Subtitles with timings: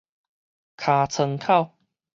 [0.77, 1.75] 尻川口